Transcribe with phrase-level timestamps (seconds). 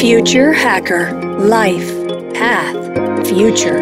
[0.00, 1.92] Future Hacker Life
[2.32, 3.80] Path Future.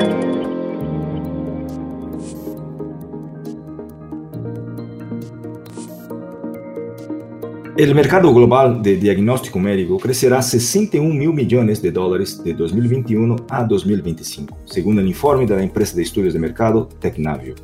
[7.76, 13.64] El mercado global de diagnóstico médico crecerá 61 mil millones de dólares de 2021 a
[13.64, 17.54] 2025, según el informe de la empresa de estudios de mercado Tecnavio.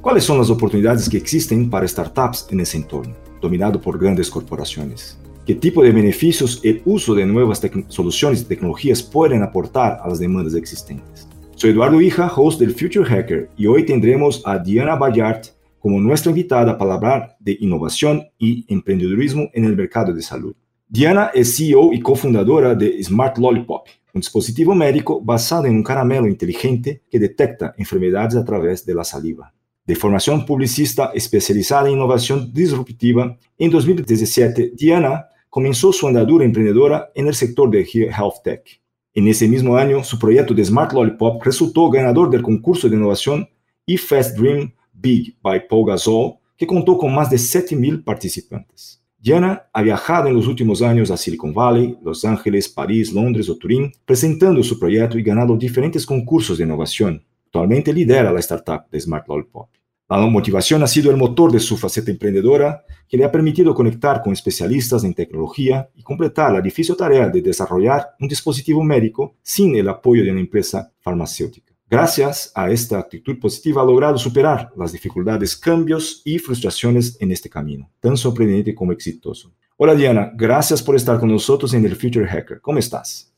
[0.00, 5.16] ¿Cuáles son las oportunidades que existen para startups en ese entorno, dominado por grandes corporaciones?
[5.50, 10.20] ¿Qué tipo de beneficios el uso de nuevas soluciones y tecnologías pueden aportar a las
[10.20, 11.26] demandas existentes?
[11.56, 15.48] Soy Eduardo Hija, host del Future Hacker, y hoy tendremos a Diana Bayard,
[15.80, 20.54] como nuestra invitada para hablar de innovación y emprendedurismo en el mercado de salud.
[20.86, 26.28] Diana es CEO y cofundadora de Smart Lollipop, un dispositivo médico basado en un caramelo
[26.28, 29.52] inteligente que detecta enfermedades a través de la saliva.
[29.84, 37.26] De formación publicista especializada en innovación disruptiva, en 2017 Diana comenzó su andadura emprendedora en
[37.26, 38.80] el sector de Health Tech.
[39.12, 43.48] En ese mismo año, su proyecto de Smart Lollipop resultó ganador del concurso de innovación
[43.86, 49.02] eFast Dream Big by Paul Gasol, que contó con más de 7.000 participantes.
[49.18, 53.56] Diana ha viajado en los últimos años a Silicon Valley, Los Ángeles, París, Londres o
[53.56, 57.22] Turín, presentando su proyecto y ganando diferentes concursos de innovación.
[57.46, 59.68] Actualmente lidera la startup de Smart Lollipop.
[60.10, 64.20] La motivación ha sido el motor de su faceta emprendedora, que le ha permitido conectar
[64.22, 69.76] con especialistas en tecnología y completar la difícil tarea de desarrollar un dispositivo médico sin
[69.76, 71.72] el apoyo de una empresa farmacéutica.
[71.88, 77.48] Gracias a esta actitud positiva ha logrado superar las dificultades, cambios y frustraciones en este
[77.48, 79.52] camino, tan sorprendente como exitoso.
[79.76, 82.60] Hola Diana, gracias por estar con nosotros en el Future Hacker.
[82.60, 83.32] ¿Cómo estás?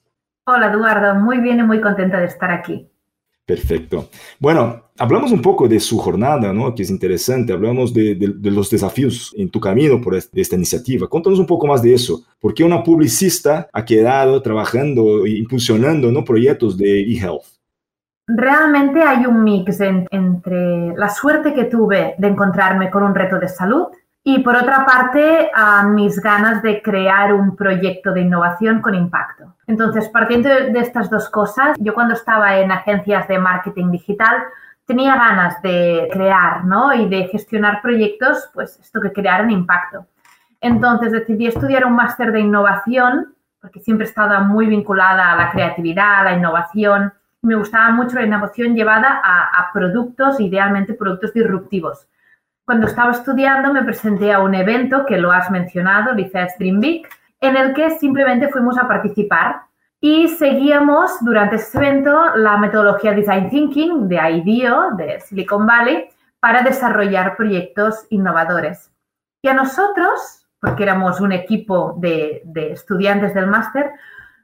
[0.47, 2.92] Hola Eduardo, muy bien y muy contenta de estar aquí.
[3.45, 4.09] Perfecto.
[4.39, 6.75] Bueno, hablamos un poco de su jornada, ¿no?
[6.75, 7.53] Que es interesante.
[7.53, 11.09] Hablamos de, los desafíos en tu camino por esta iniciativa.
[11.09, 12.25] Cuéntanos un poco más de eso.
[12.39, 16.25] ¿Por qué una publicista ha quedado trabajando e impulsionando ¿no?
[16.25, 17.43] proyectos de eHealth?
[18.29, 23.49] Realmente hay un mix entre la suerte que tuve de encontrarme con un reto de
[23.49, 23.89] salud
[24.25, 29.57] y por otra parte a mis ganas de crear un proyecto de innovación con impacto.
[29.67, 34.45] Entonces, partiendo de estas dos cosas, yo cuando estaba en agencias de marketing digital
[34.87, 36.93] tenía ganas de crear ¿no?
[36.93, 40.07] y de gestionar proyectos, pues esto que crearan impacto.
[40.61, 45.51] Entonces decidí estudiar un máster de innovación, porque siempre he estado muy vinculada a la
[45.51, 47.13] creatividad, a la innovación,
[47.43, 52.07] me gustaba mucho la innovación llevada a, productos, idealmente productos disruptivos.
[52.65, 57.09] Cuando estaba estudiando me presenté a un evento que lo has mencionado, Licea Stream Big,
[57.41, 59.63] en el que simplemente fuimos a participar
[60.01, 66.09] y seguíamos durante ese evento la metodología Design Thinking de IDEO, de Silicon Valley,
[66.39, 68.93] para desarrollar proyectos innovadores.
[69.43, 73.91] Y a nosotros, porque éramos un equipo de estudiantes del máster,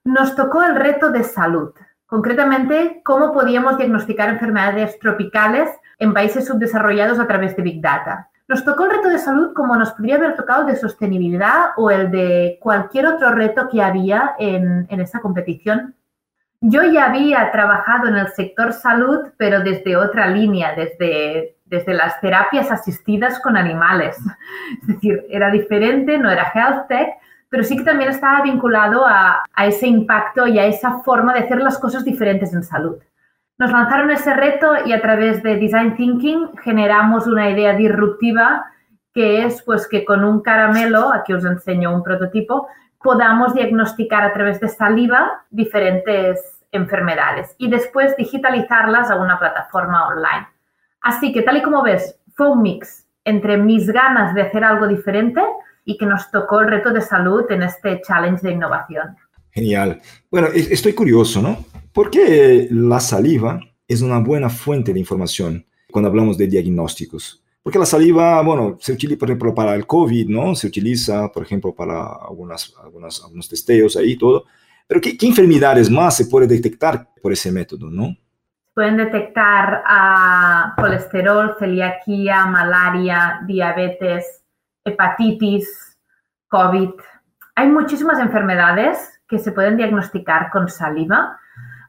[0.05, 1.73] nos tocó el reto de salud.
[2.09, 8.31] Concretamente, cómo podíamos diagnosticar enfermedades tropicales en países subdesarrollados a través de Big Data.
[8.49, 12.11] Nos tocó el reto de salud como nos podría haber tocado de sostenibilidad o el
[12.11, 15.97] de cualquier otro reto que había en, en esa competición.
[16.63, 22.23] Yo ya había trabajado en el sector salud, pero desde otra línea, desde, desde las
[22.23, 24.17] terapias asistidas con animales.
[24.81, 27.19] Es decir, era diferente, no era health tech,
[27.49, 31.61] pero sí que también estaba vinculado a, ese impacto y a esa forma de hacer
[31.61, 32.97] las cosas diferentes en salud.
[33.59, 38.67] Nos lanzaron ese reto y a través de Design Thinking generamos una idea disruptiva
[39.13, 42.69] que es pues que con un caramelo, aquí os enseño un prototipo,
[43.03, 50.47] podamos diagnosticar a través de saliva diferentes enfermedades y después digitalizarlas a una plataforma online.
[51.01, 54.87] Así que tal y como ves, fue un mix entre mis ganas de hacer algo
[54.87, 55.43] diferente,
[55.89, 59.17] y que nos tocó el reto de salud en este challenge de innovación.
[59.51, 60.03] Genial.
[60.31, 61.65] Bueno, estoy curioso, ¿no?
[61.95, 67.43] ¿Por qué la saliva es una buena fuente de información cuando hablamos de diagnósticos?
[67.63, 70.55] Porque la saliva, bueno, se utiliza, por ejemplo, para el COVID, ¿no?
[70.55, 74.45] Se utiliza, por ejemplo, para algunas, algunos testeos ahí y todo.
[74.87, 78.15] Pero ¿qué, ¿qué, enfermedades más se puede detectar por ese método, no?
[78.75, 84.39] Pueden detectar a colesterol, celiaquía, malaria, diabetes,
[84.89, 85.99] hepatitis,
[86.49, 86.91] COVID.
[87.55, 91.39] Hay muchísimas enfermedades que se pueden diagnosticar con saliva.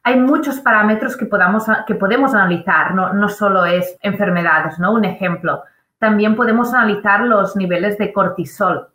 [0.03, 4.93] Hay muchos parámetros que, podamos, que podemos analizar, no, no solo es enfermedades, ¿no?
[4.93, 5.63] Un ejemplo.
[5.97, 8.89] También podemos analizar los niveles de cortisol,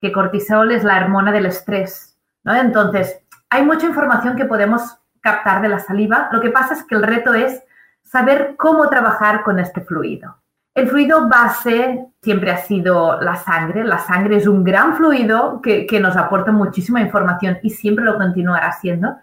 [0.00, 2.54] que cortisol es la hormona del estrés, ¿no?
[2.54, 3.20] Entonces,
[3.50, 6.28] hay mucha información que podemos captar de la saliva.
[6.32, 7.62] Lo que pasa es que el reto es
[8.02, 10.36] saber cómo trabajar con este fluido.
[10.74, 13.84] El fluido base siempre ha sido la sangre.
[13.84, 18.72] La sangre es un gran fluido que, nos aporta muchísima información y siempre lo continuará
[18.72, 19.16] siendo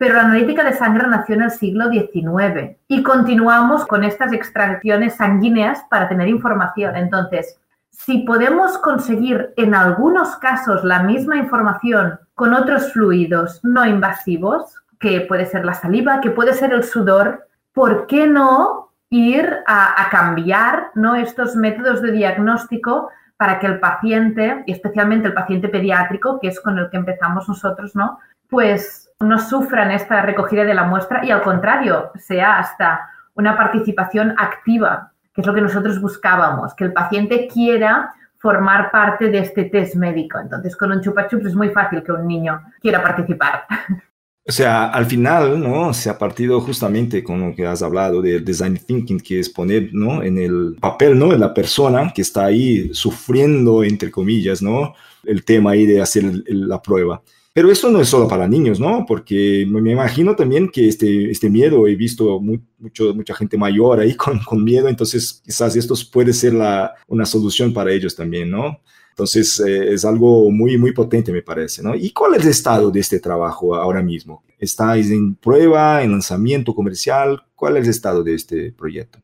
[0.00, 5.16] pero la analítica de sangre nació en el siglo XIX y continuamos con estas extracciones
[5.16, 6.96] sanguíneas para tener información.
[6.96, 7.60] Entonces,
[7.90, 15.20] si podemos conseguir en algunos casos la misma información con otros fluidos no invasivos, que
[15.20, 20.90] puede ser la saliva, que puede ser el sudor, ¿por qué no ir a, cambiar
[20.94, 21.16] ¿no?
[21.16, 26.60] estos métodos de diagnóstico para que el paciente, y especialmente el paciente pediátrico, que es
[26.60, 28.18] con el que empezamos nosotros, ¿no?
[28.48, 34.34] pues no sufran esta recogida de la muestra y al contrario, sea hasta una participación
[34.36, 39.64] activa, que es lo que nosotros buscábamos, que el paciente quiera formar parte de este
[39.64, 40.38] test médico.
[40.38, 43.64] Entonces, con un chupa chups es muy fácil que un niño quiera participar.
[44.50, 45.94] O sea, al final, ¿no?
[45.94, 49.90] Se ha partido justamente con lo que has hablado del design thinking, que es poner,
[49.92, 50.24] ¿no?
[50.24, 51.28] En el papel, ¿no?
[51.28, 54.92] De la persona que está ahí sufriendo, entre comillas, ¿no?
[55.22, 57.22] El tema ahí de hacer la prueba.
[57.52, 59.06] Pero esto no es solo para niños, ¿no?
[59.06, 64.16] Porque me imagino también que este, este miedo, he visto mucho, mucha gente mayor ahí
[64.16, 68.80] con, con miedo, entonces quizás esto puede ser la, una solución para ellos también, ¿no?
[69.20, 71.94] Entonces eh, es algo muy, muy potente, me parece, ¿no?
[71.94, 74.44] ¿Y cuál es el estado de este trabajo ahora mismo?
[74.58, 77.42] ¿Estáis en prueba, en lanzamiento comercial?
[77.54, 79.18] ¿Cuál es el estado de este proyecto?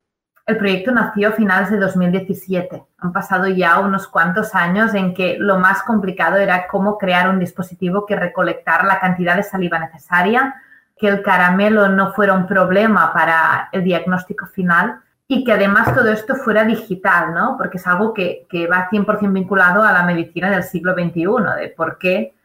[0.44, 2.84] El proyecto nació a finales de 2017.
[2.98, 7.38] Han pasado ya unos cuantos años en que lo más complicado era cómo crear un
[7.38, 10.56] dispositivo que recolectara la cantidad de saliva necesaria,
[10.99, 16.08] que el caramelo no fuera un problema para el diagnóstico final y que además todo
[16.08, 17.56] esto fuera digital, ¿no?
[17.58, 21.75] Porque es algo que, que va 100% vinculado a la medicina del siglo XXI, de
[21.76, 22.37] por qué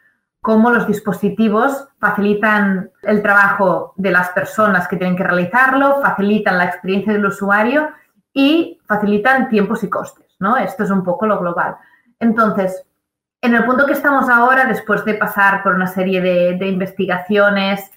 [0.41, 6.65] cómo los dispositivos facilitan el trabajo de las personas que tienen que realizarlo, facilitan la
[6.65, 7.89] experiencia del usuario
[8.33, 10.57] y facilitan tiempos y costes, ¿no?
[10.57, 11.75] Esto es un poco lo global.
[12.19, 12.83] Entonces,
[13.39, 17.91] en el punto que estamos ahora, después de pasar por una serie de, investigaciones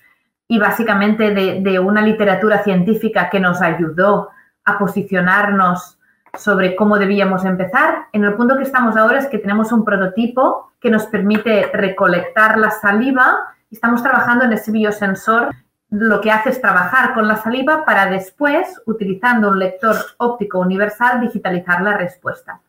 [0.47, 4.29] y básicamente de, de una literatura científica que nos ayudó
[4.65, 5.99] a posicionarnos
[6.39, 8.07] sobre cómo debíamos empezar.
[8.13, 12.59] En el punto que estamos ahora es que tenemos un prototipo que nos permite recolectar
[12.59, 15.55] la saliva y estamos trabajando en ese biosensor.
[15.91, 21.21] Lo que hace es trabajar con la saliva para después, utilizando un lector óptico universal,
[21.21, 22.61] digitalizar la respuesta.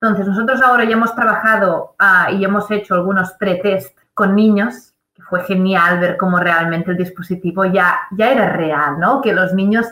[0.00, 4.94] Entonces, nosotros ahora ya hemos trabajado ah, y hemos hecho algunos pretest con niños,
[5.28, 9.20] fue genial ver cómo realmente el dispositivo ya, ya era real, ¿no?
[9.20, 9.86] Que los niños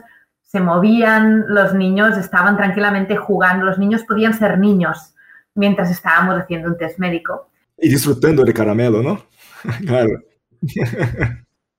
[0.52, 5.14] se movían, los niños estaban tranquilamente jugando, los niños podían ser niños
[5.54, 7.49] mientras estábamos haciendo un test médico.
[7.78, 9.25] Y disfrutando de caramelo, ¿no?
[9.87, 10.10] claro.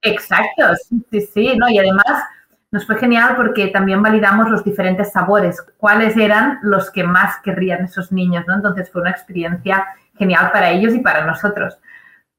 [0.01, 1.69] Exacto, sí, sí, sí, ¿no?
[1.69, 2.23] Y además
[2.71, 7.85] nos fue genial porque también validamos los diferentes sabores, cuáles eran los que más querrían
[7.85, 8.55] esos niños, ¿no?
[8.55, 9.85] Entonces fue una experiencia
[10.17, 11.77] genial para ellos y para nosotros.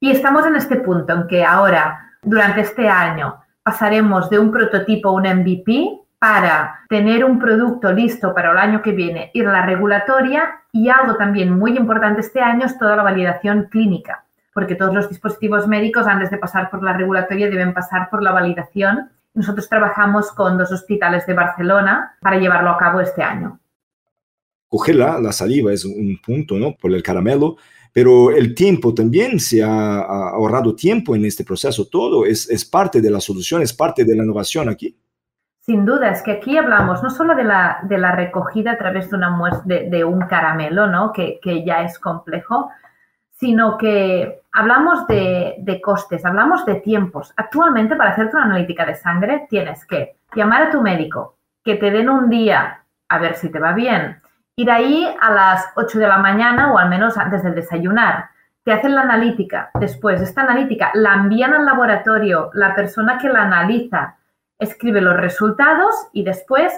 [0.00, 5.10] Y estamos en este punto en que ahora, durante este año, pasaremos de un prototipo
[5.10, 9.52] a un MVP para tener un producto listo para el año que viene, ir a
[9.52, 14.75] la regulatoria y algo también muy importante este año es toda la validación clínica, porque
[14.75, 19.11] todos los dispositivos médicos antes de pasar por la regulatoria deben pasar por la validación.
[19.34, 23.58] Nosotros trabajamos con dos hospitales de Barcelona para llevarlo a cabo este año.
[24.69, 26.75] Cogerla, la saliva es un punto, ¿no?
[26.75, 27.56] Por el caramelo,
[27.93, 31.87] pero el tiempo también se ha, ahorrado tiempo en este proceso.
[31.87, 34.97] Todo es, es parte de la solución, es parte de la innovación aquí.
[35.66, 39.09] Sin duda, es que aquí hablamos no solo de la, de la recogida a través
[39.09, 41.11] de, una de, de un caramelo, ¿no?
[41.11, 42.71] Que, que, ya es complejo,
[43.30, 47.33] sino que hablamos de, de, costes, hablamos de tiempos.
[47.38, 51.90] Actualmente, para hacerte una analítica de sangre, tienes que llamar a tu médico, que te
[51.90, 54.21] den un día a ver si te va bien,
[54.56, 58.28] ir ahí a las 8 de la mañana o al menos antes de desayunar.
[58.64, 59.71] Te hacen la analítica.
[59.80, 64.16] Después, esta analítica la envían al laboratorio, la persona que la analiza
[64.58, 66.73] escribe los resultados y después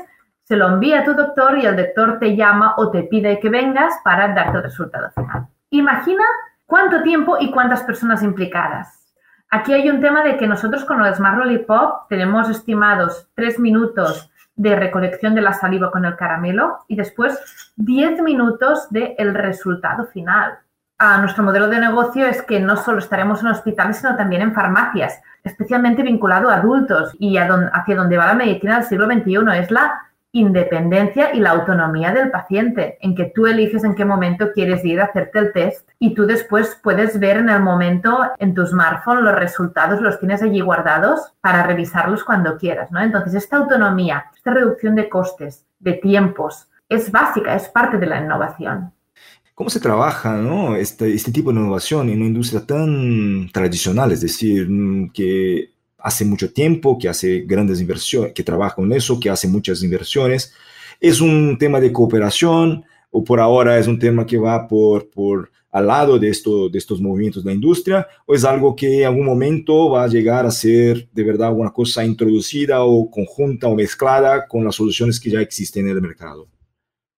[0.45, 3.51] se lo envía a tu doctor y el doctor te llama o te pide que
[3.51, 5.49] vengas para darte el resultado final.
[5.71, 6.25] Imagina
[6.67, 9.13] cuánto tiempo y cuántas personas implicadas.
[9.51, 14.31] Aquí hay un tema de que nosotros con el Smart Lollipop tenemos estimados tres minutos
[14.57, 20.07] de recolección de la saliva con el caramelo y después 10 minutos del el resultado
[20.07, 20.59] final.
[20.99, 24.55] A nuestro modelo de negocio es que no solo estaremos en hospitales, sino también en
[24.55, 29.71] farmacias especialmente vinculado a adultos y hacia donde va la medicina del siglo XXI, es
[29.71, 34.85] la independencia y la autonomía del paciente, en que tú eliges en qué momento quieres
[34.85, 38.67] ir a hacerte el test y tú después puedes ver en el momento en tu
[38.67, 43.01] smartphone los resultados, los tienes allí guardados para revisarlos cuando quieras, ¿no?
[43.01, 48.21] Entonces, esta autonomía, esta reducción de costes, de tiempos, es básica, es parte de la
[48.21, 48.93] innovación.
[49.57, 50.77] ¿Cómo se trabaja ¿no?
[50.77, 54.13] este, este tipo de innovación en una industria tan tradicional?
[54.13, 59.19] Es decir, mm, que hace mucho tiempo, que hace grandes inversiones, que trabaja con eso,
[59.19, 60.53] que hace muchas inversiones.
[61.01, 65.51] ¿Es un tema de cooperación o por ahora es un tema que va por, por
[65.71, 69.07] al lado de, esto, de estos movimientos de la industria o es algo que en
[69.07, 73.75] algún momento va a llegar a ser de verdad una cosa introducida o conjunta o
[73.75, 76.47] mezclada con las soluciones que ya existen en el mercado?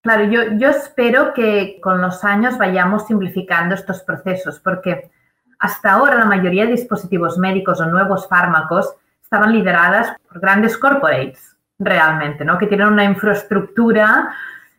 [0.00, 5.10] Claro, yo, espero que con los años vayamos simplificando estos procesos, porque
[5.58, 11.56] hasta ahora la mayoría de dispositivos médicos o nuevos fármacos estaban lideradas por grandes corporates,
[11.78, 12.58] realmente, ¿no?
[12.58, 14.34] Que tienen una infraestructura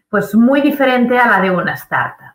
[0.10, 2.34] pues muy diferente a la de una startup.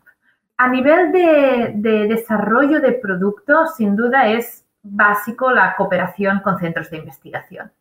[0.57, 6.99] A nivel de desarrollo de productos, sin duda es básico la cooperación con centros de
[6.99, 7.73] investigación,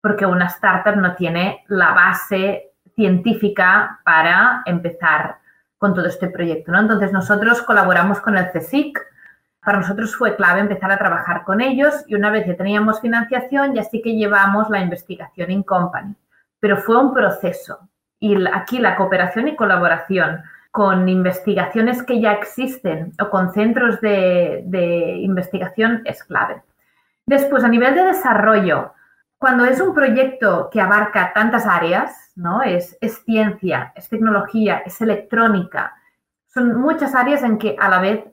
[0.00, 2.71] porque una startup no tiene la base
[3.02, 5.38] científica para empezar
[5.76, 6.70] con todo este proyecto.
[6.70, 6.78] ¿no?
[6.78, 8.96] Entonces nosotros colaboramos con el CSIC.
[9.64, 13.74] Para nosotros fue clave empezar a trabajar con ellos y una vez que teníamos financiación
[13.74, 16.14] ya sí que llevamos la investigación in company.
[16.60, 17.88] Pero fue un proceso
[18.20, 25.16] y aquí la cooperación y colaboración con investigaciones que ya existen o con centros de
[25.20, 26.62] investigación es clave.
[27.26, 28.94] Después, a nivel de desarrollo,
[29.42, 32.62] cuando es un proyecto que abarca tantas áreas, ¿no?
[32.62, 35.96] Es, es ciencia, es tecnología, es electrónica,
[36.46, 38.24] son muchas áreas en que a la vez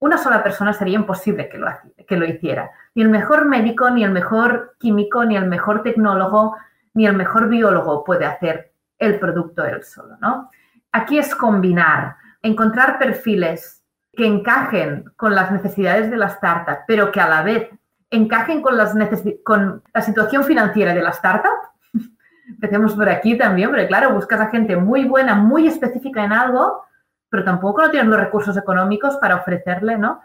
[0.00, 1.68] una sola persona sería imposible que lo,
[2.08, 2.72] que lo hiciera.
[2.96, 6.56] Ni el mejor médico, ni el mejor químico, ni el mejor tecnólogo,
[6.94, 10.50] ni el mejor biólogo puede hacer el producto él solo, ¿no?
[10.90, 17.20] Aquí es combinar, encontrar perfiles que encajen con las necesidades de la startup, pero que
[17.20, 17.70] a la vez
[18.10, 18.94] encajen con, las
[19.44, 21.70] con la situación financiera de la startup.
[22.48, 26.84] Empecemos por aquí también, porque claro, buscas a gente muy buena, muy específica en algo,
[27.28, 30.20] pero tampoco no tienes los recursos económicos para ofrecerle, ¿no?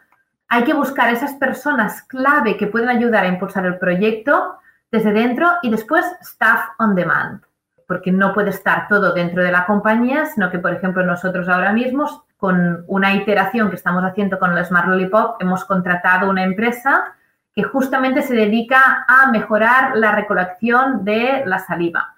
[0.47, 4.59] Hay que buscar esas personas clave que pueden ayudar a impulsar el proyecto
[4.91, 7.41] desde dentro y después staff on demand,
[7.87, 11.71] porque no puede estar todo dentro de la compañía, sino que, por ejemplo, nosotros ahora
[11.71, 17.15] mismo, con una iteración que estamos haciendo con el Smart Lollipop, hemos contratado una empresa
[17.53, 22.15] que justamente se dedica a mejorar la recolección de la saliva.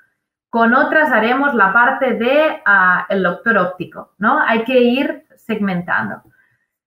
[0.50, 4.40] Con otras haremos la parte de ah, doctor óptico, ¿no?
[4.40, 6.22] Hay que ir segmentando.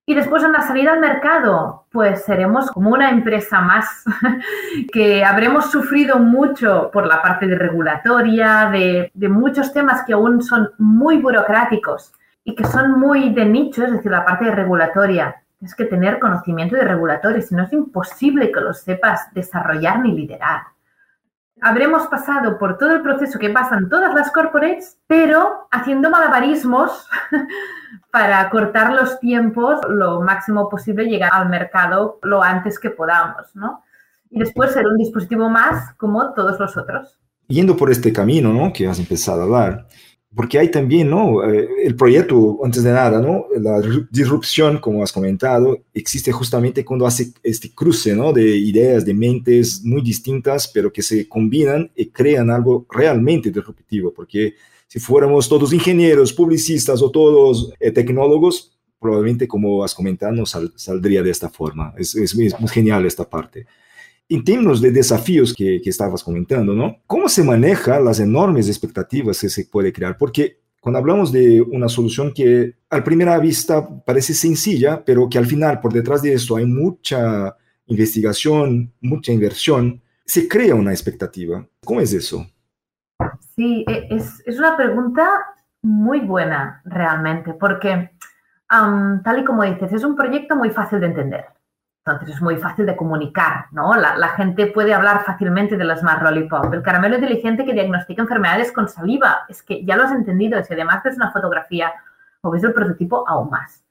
[0.09, 4.05] Y después en la salida al mercado, pues seremos como una empresa más
[4.93, 10.43] que habremos sufrido mucho por la parte de regulatoria, de, de muchos temas que aún
[10.43, 12.13] son muy burocráticos
[12.45, 16.19] y que son muy de nicho, es decir, la parte de regulatoria Tienes que tener
[16.19, 20.63] conocimiento de reguladores, si no es imposible que los sepas desarrollar ni liderar.
[21.63, 27.09] Habremos pasado por todo el proceso que pasan todas las corporates, pero haciendo malabarismos
[28.11, 33.83] para cortar los tiempos lo máximo posible, llegar al mercado lo antes que podamos, ¿no?
[34.29, 37.19] Y después ser un dispositivo más como todos los otros.
[37.49, 38.71] Yendo por este camino, ¿no?
[38.73, 39.87] Que has empezado a hablar,
[40.37, 41.43] porque hay también, ¿no?
[41.51, 43.47] Eh, el proyecto, antes de nada, ¿no?
[43.59, 48.35] La disrupción, como has comentado, existe justamente cuando hace este cruce, ¿no?
[48.35, 54.13] De ideas, de mentes muy distintas, pero que se combinan y crean algo realmente disruptivo,
[54.13, 54.55] porque
[54.87, 61.23] si fuéramos todos ingenieros, publicistas o todos eh, tecnólogos, probablemente, como has comentado, no saldría
[61.23, 61.95] de esta forma.
[61.97, 63.67] Es, es, es genial esta parte.
[64.29, 66.97] En términos de desafíos que, estabas comentando, ¿no?
[67.07, 70.17] ¿Cómo se maneja las enormes expectativas que se puede crear?
[70.19, 75.47] Porque cuando hablamos de una solución que a primera vista parece sencilla, pero que al
[75.47, 77.57] final por detrás de esto hay mucha
[77.87, 81.65] investigación, mucha inversión, se crea una expectativa.
[81.85, 82.47] ¿Cómo es eso?
[83.55, 85.29] Sí, e, es una pregunta
[85.83, 88.11] muy buena realmente, porque
[88.69, 91.45] tal y como dices, es un proyecto muy fácil de entender.
[92.07, 93.97] Entonces es muy fácil de comunicar, ¿no?
[93.97, 96.73] La, gente puede hablar fácilmente de las Smart Lollipop.
[96.73, 99.45] El caramelo inteligente que diagnostica enfermedades con saliva.
[99.49, 100.63] Es que ya lo has entendido.
[100.63, 101.93] Si además ves una fotografía
[102.43, 103.85] o ves el prototipo, aún más.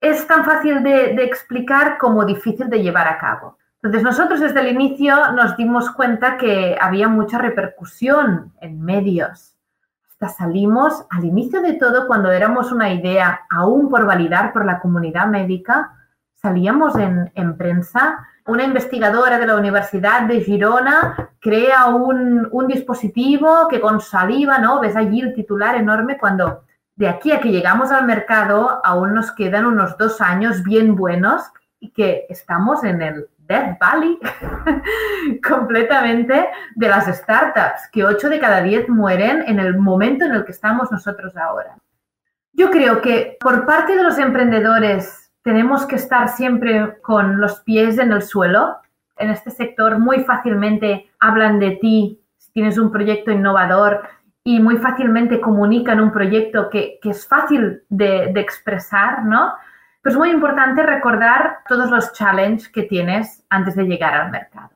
[0.00, 3.58] Es tan fácil de, de explicar como difícil de llevar a cabo.
[3.82, 9.56] Entonces nosotros desde el inicio nos dimos cuenta que había mucha repercusión en medios.
[10.08, 14.78] Hasta salimos al inicio de todo cuando éramos una idea aún por validar por la
[14.78, 15.98] comunidad médica
[16.42, 24.00] salíamos en, prensa, una investigadora de la Universidad de Girona crea un, dispositivo que con
[24.00, 24.80] saliva, ¿no?
[24.80, 26.64] Ves allí el titular enorme cuando
[26.96, 31.44] de aquí a que llegamos al mercado aún nos quedan unos dos años bien buenos
[31.78, 34.18] y que estamos en el Death Valley
[35.48, 40.44] completamente de las startups, que 8 de cada 10 mueren en el momento en el
[40.44, 41.76] que estamos nosotros ahora.
[42.52, 47.98] Yo creo que por parte de los emprendedores tenemos que estar siempre con los pies
[47.98, 48.76] en el suelo.
[49.16, 54.02] En este sector muy fácilmente hablan de ti si tienes un proyecto innovador
[54.44, 59.54] y muy fácilmente comunican un proyecto que, es fácil de, de expresar, ¿no?
[60.00, 64.70] Pero es muy importante recordar todos los challenges que tienes antes de llegar al mercado.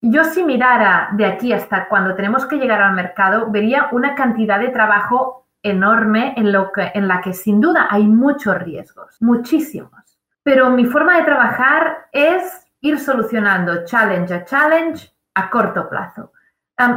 [0.00, 4.60] Yo si mirara de aquí hasta cuando tenemos que llegar al mercado, vería una cantidad
[4.60, 10.07] de trabajo enorme en, lo que, en la que sin duda hay muchos riesgos, muchísimos.
[10.42, 16.32] Pero mi forma de trabajar es ir solucionando challenge a challenge a corto plazo.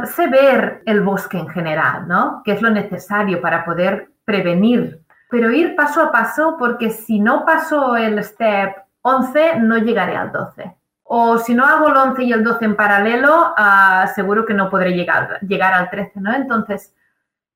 [0.04, 2.42] sé ver el bosque en general, ¿no?
[2.44, 7.46] Que es lo necesario para poder prevenir pero ir paso a paso porque si no
[7.46, 10.76] paso el step 11 no llegaré al 12.
[11.04, 14.68] O si no hago el 11 y el 12 en paralelo, uh, seguro que no
[14.68, 16.34] podré llegar, llegar al 13, ¿no?
[16.34, 16.94] Entonces,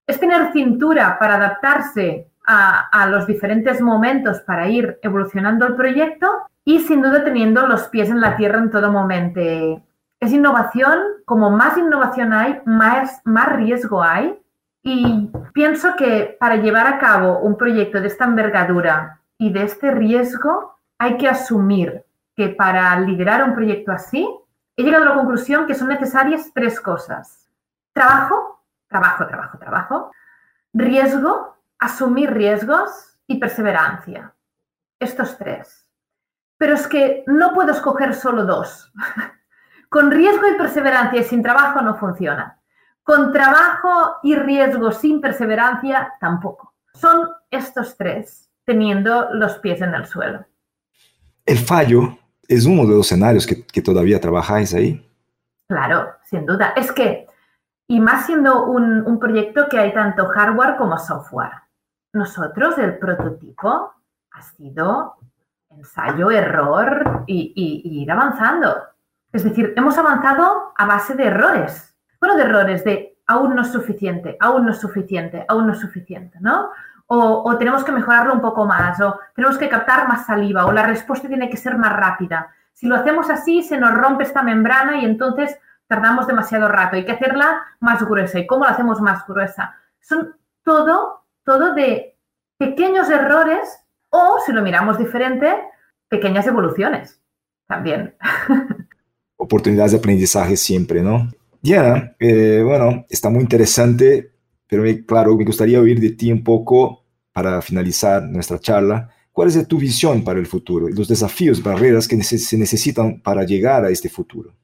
[0.06, 6.28] es tener cintura para adaptarse a, a, los diferentes momentos para ir evolucionando el proyecto
[6.64, 9.40] y sin duda teniendo los pies en la tierra en todo momento.
[10.20, 14.38] Es innovación, como más innovación hay, más, más riesgo hay
[14.88, 19.90] y pienso que para llevar a cabo un proyecto de esta envergadura y de este
[19.90, 22.04] riesgo, hay que asumir
[22.36, 24.28] que para liderar un proyecto así,
[24.76, 27.48] he llegado a la conclusión que son necesarias tres cosas.
[27.92, 30.10] Trabajo, trabajo, trabajo, trabajo.
[30.72, 34.34] Riesgo, asumir riesgos y perseverancia.
[34.98, 35.88] Estos tres.
[36.58, 38.92] Pero es que no puedo escoger solo dos.
[39.88, 42.60] Con riesgo y perseverancia y sin trabajo no funciona.
[43.02, 46.74] Con trabajo y riesgo sin perseverancia, tampoco.
[46.92, 50.44] Son estos tres, teniendo los pies en el suelo.
[51.44, 52.18] ¿El fallo
[52.48, 55.08] es uno de los escenarios que, todavía trabajáis ahí?
[55.68, 56.72] Claro, sin duda.
[56.76, 57.28] Es que,
[57.86, 61.52] y más siendo un, proyecto que hay tanto hardware como software.
[62.16, 63.92] Nosotros, el prototipo
[64.32, 65.16] ha sido
[65.70, 68.74] ensayo, error y, ir avanzando.
[69.32, 73.72] Es decir, hemos avanzado a base de errores bueno, de errores de aún no es
[73.72, 76.70] suficiente, aún no es suficiente, aún no es suficiente, ¿no?
[77.08, 80.82] O, tenemos que mejorarlo un poco más, o tenemos que captar más saliva, o la
[80.82, 82.50] respuesta tiene que ser más rápida.
[82.72, 86.96] Si lo hacemos así, se nos rompe esta membrana y entonces tardamos demasiado rato.
[86.96, 88.40] Hay que hacerla más gruesa.
[88.40, 89.76] ¿Y cómo la hacemos más gruesa?
[90.00, 92.18] Son todo, todo de
[92.58, 93.68] pequeños errores
[94.10, 95.46] o, si lo miramos diferente,
[96.08, 97.22] pequeñas evoluciones
[97.66, 98.14] también.
[99.36, 101.28] Oportunidades de aprendizaje siempre, ¿no?
[101.62, 104.32] Ya, eh, bueno, está muy interesante,
[104.66, 109.10] pero claro, me gustaría oír de ti un poco para finalizar nuestra charla.
[109.30, 113.44] ¿Cuál es tu visión para el futuro y los desafíos, barreras que se necesitan para
[113.44, 114.54] llegar a este futuro?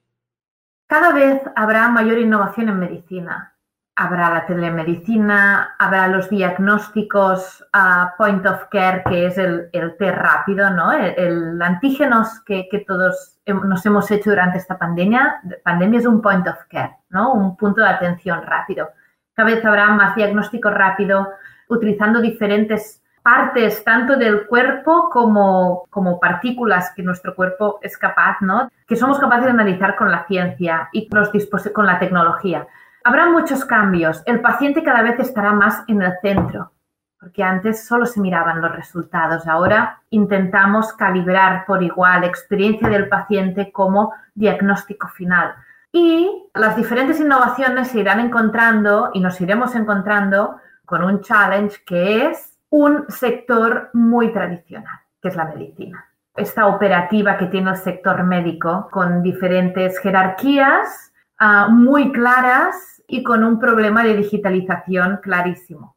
[0.86, 3.51] Cada vez habrá mayor innovación en medicina
[3.94, 10.70] habrá la telemedicina, habrá los diagnósticos a point of care, que es el, el rápido,
[10.70, 10.92] ¿no?
[10.92, 15.40] El, antígenos que, que, todos nos hemos hecho durante esta pandemia.
[15.62, 17.32] Pandemia es un point of care, ¿no?
[17.32, 18.90] Un punto de atención rápido.
[19.34, 21.28] Cada vez habrá más diagnóstico rápido,
[21.68, 28.68] utilizando diferentes partes tanto del cuerpo como, como partículas que nuestro cuerpo es capaz, ¿no?
[28.86, 31.30] Que somos capaces de analizar con la ciencia y los
[31.72, 32.66] con la tecnología.
[33.04, 34.22] Habrá muchos cambios.
[34.26, 36.72] El paciente cada vez estará más en el centro,
[37.18, 39.46] porque antes solo se miraban los resultados.
[39.46, 45.54] Ahora intentamos calibrar por igual experiencia del paciente como diagnóstico final.
[45.92, 52.26] Y las diferentes innovaciones se irán encontrando y nos iremos encontrando con un challenge que
[52.26, 56.08] es un sector muy tradicional, que es la medicina.
[56.34, 61.11] Esta operativa que tiene el sector médico con diferentes jerarquías
[61.42, 65.96] ah, muy claras y con un problema de digitalización clarísimo.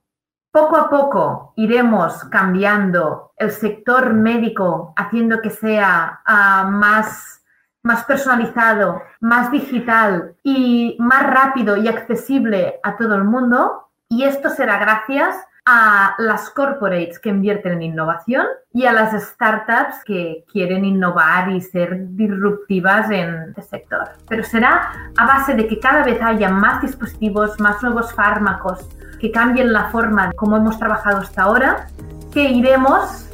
[0.52, 7.44] Poco a poco iremos cambiando el sector médico, haciendo que sea ah, más,
[7.84, 13.90] más personalizado, más digital y más rápido y accesible a todo el mundo.
[14.10, 20.04] Y esto será gracias a las corporates que invierten en innovación y a las startups
[20.06, 24.10] que quieren innovar y ser disruptivas en este sector.
[24.30, 28.88] Pero será a base de que cada vez haya más dispositivos, más nuevos fármacos
[29.20, 31.88] que cambien la forma de cómo hemos trabajado hasta ahora,
[32.32, 33.26] que iremos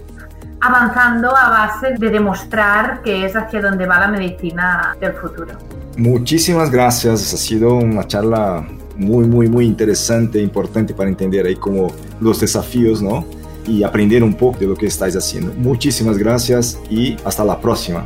[0.61, 5.57] avanzando a base de demostrar que es hacia donde va la medicina del futuro.
[5.97, 8.63] Muchísimas gracias, ha sido una charla
[9.01, 13.25] muy, muy, muy interesante e importante para entender ahí como los desafíos, ¿no?
[13.67, 15.53] Y aprender un poco de lo que estáis haciendo.
[15.57, 18.05] Muchísimas gracias y hasta la próxima.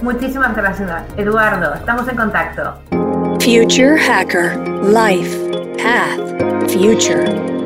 [0.00, 1.74] Muchísimas gracias, Eduardo.
[1.74, 2.74] Estamos en contacto.
[3.40, 5.36] Future Hacker Life
[5.78, 7.57] Path Future.